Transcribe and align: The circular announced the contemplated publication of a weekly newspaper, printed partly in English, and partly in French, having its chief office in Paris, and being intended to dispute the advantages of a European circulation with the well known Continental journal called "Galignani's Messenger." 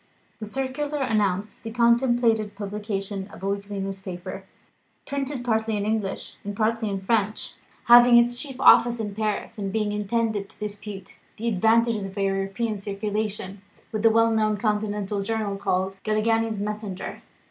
The 0.39 0.47
circular 0.47 1.03
announced 1.03 1.61
the 1.61 1.69
contemplated 1.69 2.55
publication 2.55 3.27
of 3.27 3.43
a 3.43 3.47
weekly 3.49 3.79
newspaper, 3.79 4.45
printed 5.05 5.45
partly 5.45 5.77
in 5.77 5.85
English, 5.85 6.37
and 6.43 6.57
partly 6.57 6.89
in 6.89 7.01
French, 7.01 7.53
having 7.83 8.17
its 8.17 8.35
chief 8.35 8.59
office 8.59 8.99
in 8.99 9.13
Paris, 9.13 9.59
and 9.59 9.71
being 9.71 9.91
intended 9.91 10.49
to 10.49 10.59
dispute 10.59 11.19
the 11.37 11.47
advantages 11.49 12.05
of 12.05 12.17
a 12.17 12.23
European 12.25 12.79
circulation 12.79 13.61
with 13.91 14.01
the 14.01 14.09
well 14.09 14.31
known 14.31 14.57
Continental 14.57 15.21
journal 15.21 15.55
called 15.55 15.99
"Galignani's 16.03 16.59
Messenger." 16.59 17.21